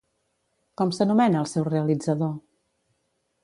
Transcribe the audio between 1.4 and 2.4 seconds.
el seu realitzador?